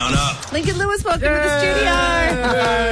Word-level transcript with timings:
up. 0.00 0.37
Lincoln 0.50 0.78
Lewis, 0.78 1.04
welcome 1.04 1.20
to 1.22 1.28
the 1.28 1.58
studio. 1.58 1.84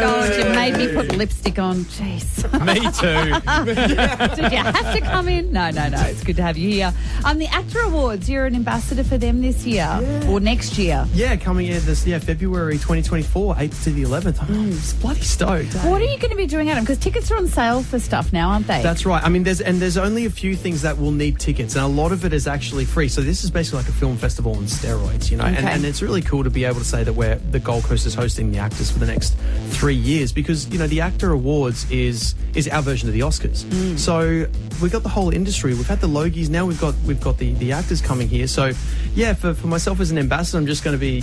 God, 0.00 0.38
you 0.38 0.44
made 0.54 0.76
me 0.76 0.94
put 0.94 1.16
lipstick 1.16 1.58
on. 1.58 1.76
Jeez. 1.86 2.36
Me 2.66 2.74
too. 2.92 4.36
Did 4.42 4.52
you 4.52 4.58
have 4.58 4.94
to 4.94 5.00
come 5.00 5.26
in? 5.28 5.52
No, 5.52 5.70
no, 5.70 5.88
no. 5.88 6.00
It's 6.02 6.22
good 6.22 6.36
to 6.36 6.42
have 6.42 6.58
you 6.58 6.68
here. 6.68 6.92
Um, 7.24 7.38
the 7.38 7.46
AACTA 7.46 7.86
Awards, 7.86 8.28
you're 8.28 8.44
an 8.44 8.54
ambassador 8.54 9.02
for 9.04 9.16
them 9.16 9.40
this 9.40 9.64
year 9.64 9.88
or 10.28 10.38
next 10.38 10.76
year. 10.76 11.06
Yeah, 11.14 11.36
coming 11.36 11.66
in 11.68 11.82
this 11.86 12.06
yeah 12.06 12.18
February 12.18 12.74
2024, 12.74 13.54
8th 13.54 13.84
to 13.84 13.90
the 13.90 14.02
11th. 14.02 14.42
I'm 14.42 14.70
just 14.72 15.00
bloody 15.00 15.22
stoked. 15.22 15.72
What 15.86 16.02
are 16.02 16.04
you 16.04 16.18
going 16.18 16.30
to 16.30 16.36
be 16.36 16.46
doing, 16.46 16.68
Adam? 16.68 16.84
Because 16.84 16.98
tickets 16.98 17.30
are 17.30 17.36
on 17.38 17.48
sale 17.48 17.82
for 17.82 17.98
stuff 17.98 18.34
now, 18.34 18.50
aren't 18.50 18.66
they? 18.66 18.82
That's 18.82 19.06
right. 19.06 19.22
I 19.24 19.30
mean, 19.30 19.44
there's 19.44 19.62
and 19.62 19.80
there's 19.80 19.96
only 19.96 20.26
a 20.26 20.30
few 20.30 20.56
things 20.56 20.82
that 20.82 20.98
will 20.98 21.10
need 21.12 21.38
tickets, 21.38 21.74
and 21.74 21.82
a 21.84 21.88
lot 21.88 22.12
of 22.12 22.24
it 22.26 22.34
is 22.34 22.46
actually 22.46 22.84
free. 22.84 23.08
So 23.08 23.22
this 23.22 23.44
is 23.44 23.50
basically 23.50 23.78
like 23.80 23.88
a 23.88 23.92
film 23.92 24.18
festival 24.18 24.54
on 24.56 24.64
steroids, 24.64 25.30
you 25.30 25.38
know. 25.38 25.44
And, 25.46 25.56
Okay. 25.56 25.68
and 25.74 25.84
it's 25.86 26.02
really 26.02 26.20
cool 26.22 26.44
to 26.44 26.50
be 26.50 26.64
able 26.66 26.80
to 26.80 26.84
say 26.84 27.02
that 27.02 27.14
we're 27.14 27.40
the 27.50 27.60
Gold 27.60 27.84
Coast 27.84 28.06
is 28.06 28.14
hosting 28.14 28.50
the 28.52 28.58
AACTAs 28.58 28.92
for 28.92 28.98
the 28.98 29.06
next 29.06 29.36
three 29.70 29.94
years 29.94 30.32
because 30.32 30.68
you 30.68 30.78
know 30.78 30.86
the 30.86 30.98
AACTA 30.98 31.32
Awards 31.32 31.90
is 31.90 32.34
is 32.54 32.68
our 32.68 32.82
version 32.82 33.08
of 33.08 33.14
the 33.14 33.20
Oscars. 33.20 33.64
Mm. 33.64 33.98
So 33.98 34.46
we've 34.80 34.92
got 34.92 35.02
the 35.02 35.08
whole 35.08 35.30
industry. 35.30 35.74
We've 35.74 35.86
had 35.86 36.00
the 36.00 36.08
Logies. 36.08 36.48
Now 36.48 36.66
we've 36.66 36.80
got 36.80 36.94
we've 37.06 37.20
got 37.20 37.38
the 37.38 37.52
the 37.54 37.70
AACTAs 37.70 38.02
coming 38.02 38.28
here. 38.28 38.46
So 38.46 38.72
yeah, 39.14 39.34
for 39.34 39.54
for 39.54 39.66
myself 39.66 40.00
as 40.00 40.10
an 40.10 40.18
ambassador, 40.18 40.58
I'm 40.58 40.66
just 40.66 40.84
going 40.84 40.94
to 40.94 41.00
be 41.00 41.22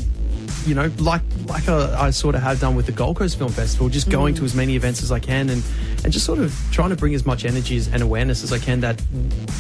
you 0.66 0.76
know, 0.76 0.92
like 0.98 1.22
like 1.48 1.68
I, 1.68 2.08
I 2.08 2.10
sort 2.12 2.36
of 2.36 2.42
have 2.42 2.60
done 2.60 2.76
with 2.76 2.86
the 2.86 2.92
Gold 2.92 3.18
Coast 3.18 3.38
Film 3.38 3.52
Festival, 3.52 3.90
just 3.90 4.08
mm. 4.08 4.12
going 4.12 4.36
to 4.36 4.46
as 4.46 4.56
many 4.56 4.76
events 4.76 5.04
as 5.04 5.12
I 5.12 5.20
can 5.20 5.50
and, 5.50 5.64
and 6.04 6.14
just 6.14 6.26
sort 6.26 6.40
of 6.40 6.58
trying 6.72 6.90
to 6.90 6.96
bring 6.96 7.14
as 7.14 7.26
much 7.26 7.46
energy 7.46 7.78
as- 7.78 7.88
and 7.88 8.02
awareness 8.02 8.44
as 8.44 8.54
I 8.54 8.60
can 8.60 8.80
that 8.82 9.02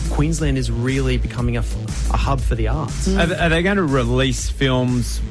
Queensland 0.10 0.58
is 0.58 0.72
really 0.72 1.18
becoming 1.18 1.58
a, 1.58 1.64
a 2.12 2.18
hub 2.18 2.40
for 2.40 2.56
the 2.56 2.68
arts. 2.68 3.08
Are, 3.10 3.34
are 3.36 3.50
they 3.50 3.64
going 3.64 3.78
to 3.78 3.84
release 3.84 4.50
films 4.50 5.22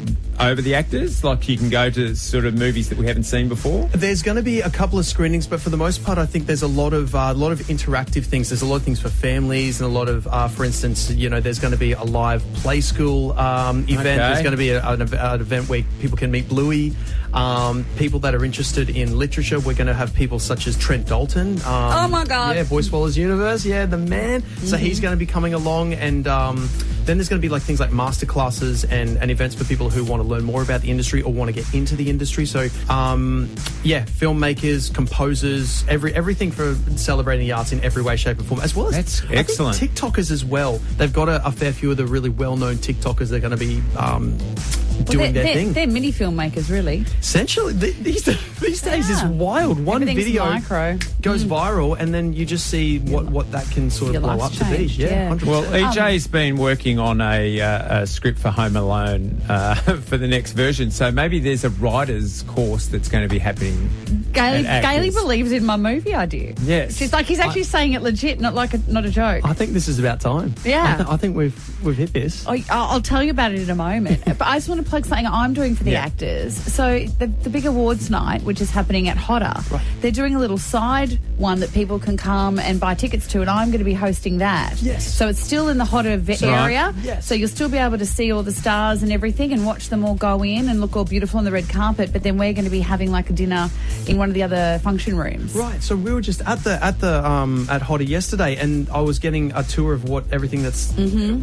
over 0.51 0.60
the 0.62 0.73
AACTAs? 0.73 1.24
Like 1.24 1.48
you 1.48 1.56
can 1.56 1.70
go 1.70 1.91
to 1.91 2.14
sort 2.14 2.45
of 2.45 2.55
movies 2.55 2.88
that 2.88 2.98
we 2.98 3.06
haven't 3.06 3.24
seen 3.24 3.48
before? 3.48 3.88
There's 3.92 4.23
going 4.23 4.37
to 4.37 4.42
be 4.42 4.60
a 4.60 4.70
couple 4.70 4.98
of 4.98 5.07
screenings, 5.07 5.46
but 5.46 5.60
for 5.60 5.71
the 5.71 5.76
most 5.76 6.04
part, 6.04 6.18
I 6.18 6.26
think 6.26 6.46
there's 6.46 6.62
a 6.62 6.68
lot 6.68 6.93
of 6.93 7.15
uh, 7.15 7.30
a 7.30 7.35
lot 7.35 7.52
of 7.52 7.60
interactive 7.60 8.24
things. 8.24 8.48
There's 8.51 8.63
a 8.63 8.66
lot 8.66 8.76
of 8.76 8.82
things 8.82 9.01
for 9.01 9.09
families, 9.09 9.80
and 9.80 9.90
a 9.90 9.93
lot 9.93 10.09
of, 10.09 10.26
uh, 10.26 10.48
for 10.48 10.65
instance, 10.65 11.10
you 11.10 11.29
know, 11.29 11.40
there's 11.40 11.59
going 11.59 11.73
to 11.73 11.79
be 11.79 11.93
a 11.93 12.02
live 12.02 12.43
play 12.54 12.80
school 12.80 13.32
um, 13.38 13.80
event. 13.88 13.98
Okay. 14.01 14.16
There's 14.16 14.43
going 14.43 14.52
to 14.52 14.57
be 14.57 14.70
a, 14.70 14.87
an, 14.87 15.02
an 15.02 15.40
event 15.40 15.68
where 15.68 15.82
people 16.01 16.16
can 16.16 16.30
meet 16.30 16.48
Bluey. 16.48 16.95
Um, 17.32 17.87
people 17.96 18.18
that 18.20 18.35
are 18.35 18.45
interested 18.45 18.90
in 18.90 19.18
literature, 19.18 19.59
we're 19.59 19.73
going 19.74 19.87
to 19.87 19.95
have 19.95 20.13
people 20.13 20.38
such 20.38 20.66
as 20.66 20.76
Trent 20.76 21.07
Dalton. 21.09 21.52
Um, 21.63 21.93
Oh 22.02 22.09
my 22.09 22.24
God. 22.26 22.57
Yeah, 22.57 22.65
Boy 22.65 22.82
Swallows 22.82 23.16
Universe. 23.16 23.65
Yeah, 23.65 23.87
the 23.87 23.96
man. 23.96 24.43
So 24.59 24.76
he's 24.76 25.01
going 25.01 25.13
to 25.13 25.16
be 25.16 25.24
coming 25.24 25.54
along, 25.54 25.95
and 25.95 26.26
um, 26.26 26.68
then 27.04 27.18
there's 27.18 27.28
going 27.28 27.40
to 27.40 27.45
be 27.46 27.48
like 27.48 27.62
things 27.62 27.80
like 27.80 27.92
master 27.92 28.26
classes 28.26 28.84
and, 28.84 29.18
and 29.18 29.30
events 29.30 29.54
for 29.54 29.64
people 29.64 29.90
who 29.90 30.04
want 30.04 30.22
to 30.22 30.28
learn 30.28 30.45
more 30.45 30.62
about 30.62 30.80
the 30.82 30.90
industry 30.90 31.22
or 31.22 31.32
want 31.32 31.48
to 31.48 31.52
get 31.52 31.72
into 31.74 31.96
the 31.96 32.08
industry. 32.08 32.46
So, 32.46 32.68
um, 32.88 33.48
yeah, 33.82 34.04
filmmakers, 34.04 34.92
composers, 34.95 35.84
every 35.88 36.14
everything 36.14 36.50
for 36.50 36.74
celebrating 36.96 37.46
the 37.46 37.52
arts 37.52 37.73
in 37.73 37.82
every 37.84 38.02
way, 38.02 38.16
shape, 38.16 38.38
and 38.38 38.46
form, 38.46 38.60
as 38.60 38.74
well 38.74 38.88
as 38.88 38.95
That's 38.95 39.24
I 39.30 39.34
excellent. 39.34 39.76
TikTokers 39.76 40.30
as 40.30 40.45
well. 40.45 40.78
They've 40.96 41.12
got 41.12 41.28
a, 41.28 41.45
a 41.46 41.52
fair 41.52 41.73
few 41.73 41.90
of 41.90 41.96
the 41.96 42.06
really 42.06 42.30
well-known 42.30 42.76
TikTokers. 42.76 43.28
They're 43.28 43.40
going 43.40 43.50
to 43.50 43.56
be 43.56 43.82
um, 43.96 44.36
Well, 44.38 44.46
doing 44.93 45.32
they're, 45.32 45.32
their 45.32 45.45
they're, 45.45 45.54
thing. 45.54 45.73
they're 45.73 45.87
mini 45.87 46.12
filmmakers, 46.12 46.71
really. 46.71 47.04
Essentially, 47.21 47.74
th- 47.74 47.96
these 47.96 48.24
these 48.60 48.82
days 48.82 49.10
is 49.10 49.23
wild. 49.24 49.85
One 49.85 50.04
video 50.04 50.45
micro. 50.45 50.98
goes 51.21 51.45
viral, 51.45 51.98
and 51.98 52.12
then 52.15 52.32
you 52.32 52.46
just 52.46 52.68
see 52.68 52.98
what, 53.01 53.26
what 53.26 53.51
that 53.52 53.68
can 53.70 53.90
sort 53.90 54.09
of 54.09 54.15
Your 54.15 54.23
blow 54.23 54.32
up 54.32 54.38
life's 54.40 54.59
to 54.59 54.65
be. 54.65 54.85
Yeah, 54.85 55.09
yeah. 55.09 55.29
Well, 55.45 55.63
percent. 55.63 55.96
EJ's 55.96 56.26
been 56.26 56.57
working 56.57 56.98
on 56.98 57.20
a, 57.20 57.60
uh, 57.60 58.02
a 58.02 58.07
script 58.07 58.38
for 58.38 58.51
Home 58.51 58.76
Alone 58.76 59.40
uh, 59.48 59.74
for 60.07 60.16
the 60.16 60.29
next 60.29 60.52
version, 60.52 60.90
so 60.90 61.10
maybe 61.10 61.38
there's 61.38 61.65
a 61.65 61.70
writer's 61.70 62.43
course 62.43 62.87
that's 62.87 63.09
going 63.09 63.23
to 63.23 63.29
be 63.29 63.38
happening. 63.38 63.90
Gailey, 64.32 64.66
And 64.66 65.12
believes 65.12 65.53
in 65.53 65.65
my 65.65 65.76
movie 65.76 66.15
idea. 66.15 66.54
Yes. 66.62 66.97
She's 66.97 67.12
like, 67.12 67.26
he's 67.26 67.38
actually 67.38 67.65
saying 67.65 67.93
it 67.93 68.03
legit, 68.03 68.41
not 68.41 68.54
like 68.54 68.75
a, 68.75 68.78
not 68.88 69.04
a 69.04 69.10
joke. 69.10 69.44
I 69.44 69.53
think 69.53 69.72
this 69.72 69.88
is 69.88 69.98
about 69.98 70.20
time. 70.20 70.54
Yeah. 70.64 70.94
I, 70.94 70.97
th- 70.97 71.09
I 71.09 71.16
think 71.16 71.36
we've 71.36 71.84
we've 71.84 71.97
hit 71.97 72.12
this. 72.12 72.47
I- 72.47 72.64
I'll 72.70 72.92
I'll 72.92 73.00
tell 73.03 73.22
you 73.22 73.30
about 73.30 73.53
it 73.53 73.60
in 73.60 73.70
a 73.70 73.74
moment. 73.74 74.22
but 74.38 74.42
I 74.42 74.56
just 74.56 74.69
want 74.69 74.81
to 74.81 74.81
plug 74.84 75.06
something 75.06 75.26
I'm 75.26 75.54
doing 75.54 75.75
for 75.75 75.84
the 75.84 75.93
Yeah. 75.93 76.04
AACTAs. 76.04 76.54
So 76.54 77.06
the, 77.19 77.26
the 77.26 77.50
big 77.50 77.66
awards 77.66 78.10
night, 78.10 78.43
which 78.43 78.60
is 78.60 78.70
happening 78.70 79.09
at 79.09 79.16
HOTA, 79.16 79.54
Right. 79.70 79.82
they're 80.00 80.10
doing 80.10 80.34
a 80.34 80.38
little 80.38 80.59
side 80.59 81.19
one 81.38 81.60
that 81.60 81.72
people 81.72 81.98
can 81.98 82.16
come 82.16 82.59
and 82.59 82.78
buy 82.78 82.94
tickets 82.94 83.26
to, 83.28 83.41
and 83.41 83.50
I'm 83.50 83.69
going 83.69 83.78
to 83.81 83.84
be 83.84 83.94
hosting 83.94 84.38
that. 84.38 84.81
Yes. 84.82 85.06
So 85.06 85.28
it's 85.28 85.41
still 85.41 85.69
in 85.69 85.78
the 85.78 85.84
HOTA 85.84 86.16
v- 86.16 86.32
right. 86.32 86.42
area. 86.65 86.94
Yes. 87.03 87.26
So 87.26 87.34
you'll 87.34 87.48
still 87.48 87.69
be 87.69 87.78
able 87.78 87.98
to 87.98 88.06
see 88.06 88.31
all 88.32 88.42
the 88.42 88.53
stars 88.53 89.03
and 89.03 89.12
everything, 89.12 89.53
and 89.53 89.66
watch 89.66 89.88
them 89.88 90.04
all 90.04 90.15
go 90.15 90.42
in 90.44 90.69
and 90.69 90.81
look 90.81 90.97
all 90.97 91.04
beautiful 91.04 91.38
on 91.38 91.44
the 91.44 91.53
red 91.53 91.69
carpet. 91.69 92.12
But 92.12 92.22
then 92.22 92.38
we're 92.38 92.53
going 92.53 92.65
to 92.65 92.71
be 92.71 92.81
having 92.81 93.10
like 93.10 93.31
a 93.31 93.32
dinner 93.32 93.71
in 94.06 94.19
one 94.19 94.28
of 94.28 94.34
the 94.34 94.42
other 94.42 94.81
function 94.82 95.16
rooms. 95.16 95.54
Right. 95.54 95.82
So 95.82 95.97
we 95.97 96.12
were 96.12 96.21
just 96.21 96.41
at 96.42 96.62
the 96.65 96.82
at 96.84 97.00
the 97.00 97.26
um 97.26 97.66
at 97.71 97.82
HOTA 97.82 98.04
yesterday, 98.04 98.56
and 98.56 98.88
I 98.91 99.00
was 99.00 99.19
getting 99.19 99.53
a 99.54 99.62
tour 99.62 99.92
of 99.94 100.04
what 100.09 100.25
everything 100.32 100.62
that's 100.62 100.92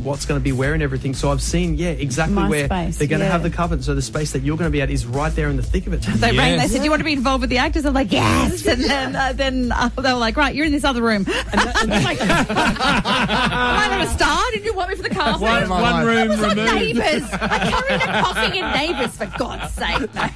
what's 0.03 0.25
going 0.25 0.39
to 0.39 0.43
be 0.43 0.51
where 0.51 0.73
and 0.73 0.83
everything. 0.83 1.13
So 1.13 1.31
I've 1.31 1.41
seen 1.41 1.75
yeah 1.75 1.89
exactly 1.89 2.35
My 2.35 2.49
where 2.49 2.65
space, 2.65 2.97
they're 2.97 3.07
going 3.07 3.19
to 3.19 3.25
yeah. 3.25 3.28
Have 3.29 3.43
the 3.43 3.49
carpet. 3.51 3.83
So 3.83 3.93
the 3.93 4.01
space 4.01 4.31
that 4.31 4.41
you're 4.41 4.57
going 4.57 4.67
to 4.69 4.71
be 4.71 4.81
at 4.81 4.89
is 4.89 5.05
right 5.05 5.33
there 5.35 5.49
in 5.49 5.55
the 5.55 5.61
thick 5.61 5.85
of 5.85 5.93
it. 5.93 6.01
They 6.01 6.35
rang. 6.35 6.57
They 6.57 6.67
said, 6.67 6.79
"Do 6.79 6.83
you 6.85 6.89
want 6.89 7.01
to 7.01 7.05
be 7.05 7.13
involved 7.13 7.41
with 7.41 7.51
the 7.51 7.57
AACTAs?" 7.57 7.85
I'm 7.85 7.93
like, 7.93 8.11
"Yes." 8.11 8.65
And 8.69 8.83
then, 8.83 9.15
uh, 9.15 9.33
then 9.33 9.71
uh, 9.71 9.89
they 9.89 10.11
were 10.13 10.19
like, 10.19 10.35
"Right, 10.35 10.55
you're 10.55 10.65
in 10.65 10.71
this 10.71 10.83
other 10.83 11.01
room." 11.01 11.25
And 11.27 11.61
that, 11.61 11.83
and 11.83 11.93
I'm 11.97 12.03
like, 12.03 12.19
"Am 12.21 12.45
I 12.49 13.87
not 13.89 14.01
a 14.07 14.09
star? 14.09 14.41
Did 14.51 14.65
you 14.65 14.73
want 14.73 14.89
me 14.89 14.95
for 14.95 15.03
the 15.03 15.09
carpet?" 15.09 15.41
One, 15.41 15.69
one 15.69 16.05
room 16.05 16.29
removed. 16.29 16.55
neighbours. 16.57 17.23
I 17.33 17.59
carried 17.69 18.01
a 18.01 18.21
coffee 18.21 18.57
in 18.59 18.71
neighbours 18.71 19.15
for 19.15 19.27
God's 19.37 19.73
sake. 19.73 20.13
No. 20.15 20.27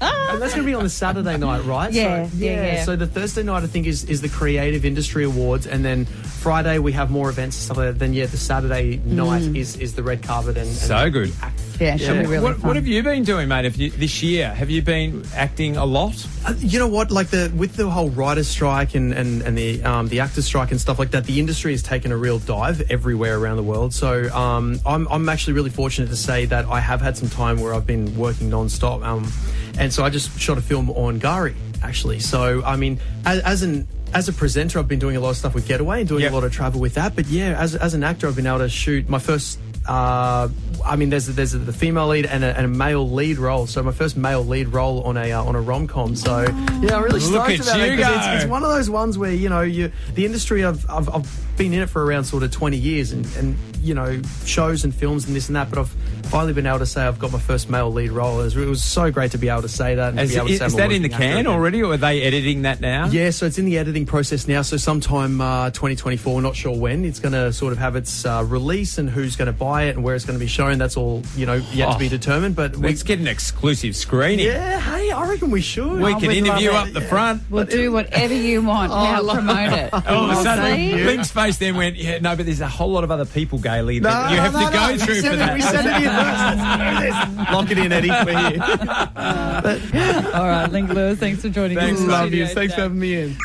And 0.40 0.46
that's 0.46 0.54
going 0.54 0.64
to 0.64 0.70
be 0.70 0.74
on 0.74 0.84
the 0.84 0.88
Saturday 0.88 1.36
night, 1.36 1.66
right? 1.66 1.92
Yeah, 1.92 2.26
so, 2.26 2.36
yeah, 2.38 2.64
yeah. 2.64 2.84
So 2.84 2.96
the 2.96 3.06
Thursday 3.06 3.42
night, 3.42 3.62
I 3.62 3.66
think, 3.66 3.86
is, 3.86 4.04
is 4.04 4.22
the 4.22 4.30
Creative 4.30 4.86
Industry 4.86 5.24
Awards, 5.24 5.66
and 5.66 5.84
then 5.84 6.06
Friday 6.06 6.78
we 6.78 6.92
have 6.92 7.10
more 7.10 7.28
events 7.28 7.58
and 7.58 7.64
stuff 7.64 7.76
like 7.76 7.88
that. 7.88 7.98
Then 7.98 8.14
yeah, 8.14 8.24
the 8.24 8.38
Saturday 8.38 8.96
night 9.04 9.54
is, 9.54 9.76
is 9.76 9.94
the 9.94 10.02
red 10.02 10.22
carpet 10.22 10.56
and, 10.56 10.66
and 10.66 10.74
So 10.74 11.10
good. 11.10 11.30
Yeah, 11.78 11.96
Yeah. 11.96 12.22
be 12.22 12.26
really 12.26 12.42
what, 12.42 12.56
fun. 12.56 12.68
what 12.68 12.76
have 12.76 12.86
you 12.86 13.02
been 13.02 13.22
doing, 13.22 13.48
mate? 13.48 13.64
Have 13.64 13.76
you, 13.76 13.90
this 13.90 14.22
year, 14.22 14.48
have 14.48 14.70
you 14.70 14.80
been 14.80 15.24
acting 15.34 15.76
a 15.76 15.84
lot? 15.84 16.26
Uh, 16.46 16.54
you 16.58 16.78
know 16.78 16.88
what? 16.88 17.10
Like 17.10 17.28
the 17.28 17.52
with 17.54 17.76
the 17.76 17.88
whole 17.90 18.08
writers' 18.10 18.48
strike 18.48 18.94
and 18.94 19.12
and, 19.12 19.42
and 19.42 19.56
the 19.56 19.82
um, 19.84 20.08
the 20.08 20.20
actors' 20.20 20.46
strike 20.46 20.70
and 20.70 20.80
stuff 20.80 20.98
like 20.98 21.10
that, 21.10 21.24
the 21.24 21.38
industry 21.38 21.72
has 21.72 21.82
taken 21.82 22.12
a 22.12 22.16
real 22.16 22.38
dive 22.38 22.90
everywhere 22.90 23.38
around 23.38 23.56
the 23.58 23.62
world. 23.62 23.92
So 23.92 24.30
um, 24.34 24.80
I'm 24.86 25.06
I'm 25.08 25.28
actually 25.28 25.52
really 25.54 25.70
fortunate 25.70 26.08
to 26.08 26.16
say 26.16 26.46
that 26.46 26.64
I 26.66 26.80
have 26.80 27.02
had 27.02 27.16
some 27.18 27.28
time 27.28 27.60
where 27.60 27.74
I've 27.74 27.86
been 27.86 28.16
working 28.16 28.48
non-stop. 28.50 29.02
Um, 29.02 29.30
and 29.78 29.92
so 29.92 30.04
I 30.04 30.10
just 30.10 30.29
shot 30.38 30.58
a 30.58 30.60
film 30.62 30.90
on 30.90 31.20
K'gari 31.20 31.54
actually. 31.82 32.20
So 32.20 32.62
I 32.64 32.76
mean, 32.76 32.98
as, 33.24 33.40
as 33.40 33.62
an 33.62 33.86
as 34.12 34.28
a 34.28 34.32
presenter, 34.32 34.78
I've 34.78 34.88
been 34.88 34.98
doing 34.98 35.16
a 35.16 35.20
lot 35.20 35.30
of 35.30 35.36
stuff 35.36 35.54
with 35.54 35.68
Getaway 35.68 36.00
and 36.00 36.08
doing 36.08 36.22
Yep. 36.22 36.32
a 36.32 36.34
lot 36.34 36.44
of 36.44 36.52
travel 36.52 36.80
with 36.80 36.94
that. 36.94 37.14
But 37.14 37.26
yeah, 37.26 37.56
as 37.60 37.74
as 37.76 37.94
an 37.94 38.02
actor, 38.04 38.26
I've 38.28 38.36
been 38.36 38.46
able 38.46 38.58
to 38.58 38.68
shoot 38.68 39.08
my 39.08 39.18
first. 39.18 39.58
Uh, 39.86 40.48
I 40.84 40.96
mean, 40.96 41.10
there's 41.10 41.26
there's 41.26 41.52
the 41.52 41.72
female 41.72 42.08
lead 42.08 42.26
and 42.26 42.44
a, 42.44 42.56
and 42.56 42.64
a 42.66 42.68
male 42.68 43.08
lead 43.08 43.38
role. 43.38 43.66
So 43.66 43.82
my 43.82 43.92
first 43.92 44.16
male 44.16 44.44
lead 44.44 44.68
role 44.68 45.02
on 45.02 45.16
a 45.16 45.32
uh, 45.32 45.44
on 45.44 45.56
a 45.56 45.60
rom 45.60 45.86
com. 45.86 46.16
So 46.16 46.42
yeah, 46.82 46.96
I'm 46.96 47.02
really 47.02 47.20
stoked 47.20 47.60
about 47.60 47.80
it 47.80 47.96
'cause 47.96 47.98
go. 47.98 48.14
it's, 48.16 48.42
it's 48.44 48.50
one 48.50 48.62
of 48.62 48.70
those 48.70 48.90
ones 48.90 49.18
where 49.18 49.32
you 49.32 49.48
know 49.48 49.62
you 49.62 49.90
the 50.14 50.26
industry. 50.26 50.64
I've 50.64 50.88
I've, 50.90 51.08
I've 51.08 51.56
been 51.56 51.72
in 51.72 51.80
it 51.82 51.90
for 51.90 52.04
around 52.04 52.24
sort 52.24 52.42
of 52.42 52.50
20 52.50 52.76
years 52.76 53.12
and 53.12 53.26
and 53.36 53.56
you 53.80 53.94
know 53.94 54.20
shows 54.44 54.84
and 54.84 54.94
films 54.94 55.26
and 55.26 55.34
this 55.34 55.48
and 55.48 55.56
that. 55.56 55.70
But 55.70 55.78
I've 55.80 55.94
finally 56.30 56.52
been 56.52 56.66
able 56.66 56.78
to 56.78 56.86
say 56.86 57.02
I've 57.02 57.18
got 57.18 57.32
my 57.32 57.40
first 57.40 57.68
male 57.68 57.92
lead 57.92 58.12
role. 58.12 58.40
It 58.40 58.54
was, 58.54 58.82
so 58.84 59.10
great 59.10 59.32
to 59.32 59.38
be 59.38 59.48
able 59.48 59.62
to 59.62 59.68
say 59.68 59.96
that. 59.96 60.10
And 60.10 60.20
Is, 60.20 60.30
to 60.30 60.34
be 60.34 60.38
able 60.38 60.58
to 60.58 60.64
is, 60.64 60.74
that 60.76 60.92
in 60.92 61.02
the 61.02 61.08
can 61.08 61.46
already, 61.46 61.82
or 61.82 61.94
are 61.94 61.96
they 61.96 62.22
editing 62.22 62.62
that 62.62 62.80
now? 62.80 63.08
Yeah, 63.08 63.30
so 63.30 63.46
it's 63.46 63.58
in 63.58 63.64
the 63.64 63.78
editing 63.78 64.06
process 64.06 64.46
now. 64.46 64.62
So 64.62 64.76
sometime 64.76 65.40
uh, 65.40 65.70
2024, 65.70 66.40
not 66.40 66.54
sure 66.54 66.76
when, 66.76 67.04
it's 67.04 67.18
going 67.18 67.32
to 67.32 67.52
sort 67.52 67.72
of 67.72 67.78
have 67.78 67.96
its 67.96 68.24
uh, 68.24 68.44
release 68.46 68.96
and 68.96 69.10
who's 69.10 69.36
going 69.36 69.46
to 69.46 69.52
buy 69.52 69.79
it 69.84 69.96
and 69.96 70.04
where 70.04 70.14
it's 70.14 70.24
going 70.24 70.38
to 70.38 70.42
be 70.44 70.48
shown. 70.48 70.78
That's 70.78 70.96
all 70.96 71.22
you 71.36 71.46
know 71.46 71.54
yet 71.72 71.92
to 71.92 71.98
be 71.98 72.06
Oh. 72.06 72.08
determined. 72.10 72.56
But 72.56 72.76
we, 72.76 72.88
Let's 72.88 73.02
get 73.02 73.18
an 73.18 73.26
exclusive 73.26 73.94
screening. 73.96 74.46
yeah, 74.46 74.80
hey, 74.80 75.10
I 75.10 75.28
reckon 75.28 75.50
we 75.50 75.60
should. 75.60 76.00
We 76.00 76.12
Oh, 76.14 76.18
can 76.18 76.28
we'd 76.28 76.42
love 76.44 76.58
interview 76.58 76.70
it. 76.70 76.74
up 76.74 76.92
the 76.92 77.00
front. 77.00 77.42
We'll 77.50 77.64
do 77.64 77.92
whatever 77.92 78.34
you 78.34 78.62
want. 78.62 78.90
now 78.92 79.20
oh, 79.22 79.32
promote 79.34 79.72
it. 79.72 79.92
All 79.92 80.00
of 80.30 80.36
a 80.36 80.40
oh, 80.40 80.42
sudden, 80.42 80.74
See? 80.76 81.04
Link's 81.04 81.30
face 81.30 81.56
then 81.58 81.76
went, 81.76 81.96
yeah, 81.96 82.18
no, 82.18 82.36
but 82.36 82.46
there's 82.46 82.60
a 82.60 82.68
whole 82.68 82.90
lot 82.90 83.04
of 83.04 83.10
other 83.10 83.24
people, 83.24 83.58
Gailey, 83.58 84.00
No, 84.00 84.08
you 84.28 84.36
have 84.36 84.52
no, 84.52 84.66
to 84.66 84.72
go 84.72 84.90
no, 84.90 84.96
through 84.98 85.14
for 85.16 85.20
send 85.22 85.40
it- 85.40 85.54
We 85.54 85.60
that. 85.60 85.72
send 85.72 85.86
it 85.86 85.96
in 86.02 86.10
first. 86.10 87.30
Do 87.30 87.36
this. 87.38 87.52
Lock 87.52 87.70
it 87.70 87.78
in, 87.78 87.92
Eddie. 87.92 88.08
We're 88.10 88.50
here. 88.50 90.30
All 90.34 90.46
right, 90.48 90.66
Link 90.70 90.90
Lewis, 90.90 91.18
thanks 91.18 91.42
for 91.42 91.48
joining 91.48 91.76
Thanks, 91.76 91.98
us. 91.98 92.02
in 92.02 92.06
the 92.06 92.12
love 92.12 92.24
Love 92.24 92.34
you. 92.34 92.46
Thanks 92.46 92.74
for 92.74 92.82
having 92.82 92.98
me 92.98 93.14
in. 93.14 93.36